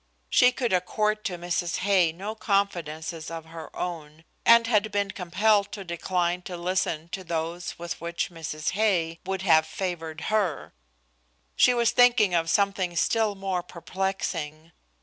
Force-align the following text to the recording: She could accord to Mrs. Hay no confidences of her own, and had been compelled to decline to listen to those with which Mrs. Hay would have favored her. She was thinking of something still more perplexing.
She 0.31 0.51
could 0.51 0.73
accord 0.73 1.23
to 1.25 1.37
Mrs. 1.37 1.75
Hay 1.85 2.11
no 2.11 2.33
confidences 2.33 3.29
of 3.29 3.45
her 3.45 3.69
own, 3.75 4.23
and 4.47 4.65
had 4.65 4.91
been 4.91 5.11
compelled 5.11 5.71
to 5.73 5.83
decline 5.83 6.41
to 6.41 6.57
listen 6.57 7.07
to 7.09 7.23
those 7.23 7.77
with 7.77 8.01
which 8.01 8.31
Mrs. 8.31 8.71
Hay 8.71 9.19
would 9.27 9.43
have 9.43 9.67
favored 9.67 10.21
her. 10.21 10.73
She 11.55 11.75
was 11.75 11.91
thinking 11.91 12.33
of 12.33 12.49
something 12.49 12.95
still 12.95 13.35
more 13.35 13.61
perplexing. 13.61 14.71